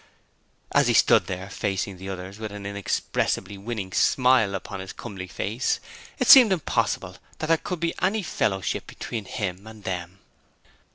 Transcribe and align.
As 0.71 0.87
he 0.87 0.95
stood 0.95 1.27
there 1.27 1.47
facing 1.47 1.97
the 1.97 2.09
others 2.09 2.39
with 2.39 2.51
an 2.51 2.65
inexpressibly 2.65 3.55
winning 3.55 3.91
smile 3.91 4.55
upon 4.55 4.79
his 4.79 4.93
comely 4.93 5.27
face, 5.27 5.79
it 6.17 6.27
seemed 6.27 6.51
impossible 6.51 7.17
that 7.37 7.45
there 7.45 7.57
could 7.57 7.79
be 7.79 7.93
any 8.01 8.23
fellowship 8.23 8.87
between 8.87 9.25
him 9.25 9.67
and 9.67 9.83
them. 9.83 10.17